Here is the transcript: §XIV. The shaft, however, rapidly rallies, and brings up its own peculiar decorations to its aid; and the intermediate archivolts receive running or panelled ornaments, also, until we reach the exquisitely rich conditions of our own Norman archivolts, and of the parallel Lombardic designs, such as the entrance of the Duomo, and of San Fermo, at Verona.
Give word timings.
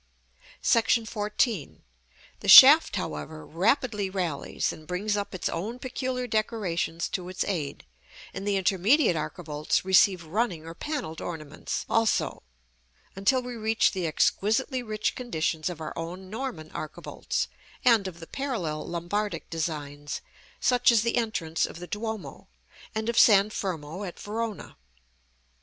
§XIV. 1.05 1.81
The 2.39 2.47
shaft, 2.49 2.95
however, 2.95 3.45
rapidly 3.45 4.09
rallies, 4.09 4.73
and 4.73 4.87
brings 4.87 5.15
up 5.15 5.35
its 5.35 5.47
own 5.47 5.77
peculiar 5.77 6.25
decorations 6.25 7.07
to 7.09 7.29
its 7.29 7.43
aid; 7.43 7.85
and 8.33 8.47
the 8.47 8.55
intermediate 8.57 9.15
archivolts 9.15 9.85
receive 9.85 10.23
running 10.23 10.65
or 10.65 10.73
panelled 10.73 11.21
ornaments, 11.21 11.85
also, 11.87 12.41
until 13.15 13.43
we 13.43 13.53
reach 13.55 13.91
the 13.91 14.07
exquisitely 14.07 14.81
rich 14.81 15.13
conditions 15.13 15.69
of 15.69 15.79
our 15.79 15.93
own 15.95 16.31
Norman 16.31 16.71
archivolts, 16.71 17.45
and 17.85 18.07
of 18.07 18.19
the 18.19 18.25
parallel 18.25 18.87
Lombardic 18.87 19.51
designs, 19.51 20.21
such 20.59 20.91
as 20.91 21.03
the 21.03 21.15
entrance 21.17 21.67
of 21.67 21.77
the 21.77 21.85
Duomo, 21.85 22.47
and 22.95 23.07
of 23.07 23.19
San 23.19 23.51
Fermo, 23.51 24.03
at 24.03 24.19
Verona. 24.19 24.77